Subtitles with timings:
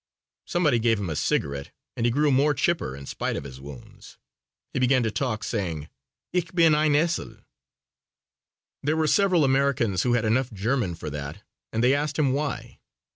[0.47, 4.17] Somebody gave him a cigarette and he grew more chipper in spite of his wounds.
[4.73, 5.89] He began to talk, saying:
[6.33, 7.41] "Ich bin ein esel."
[8.81, 12.79] There were several Americans who had enough German for that and they asked him why.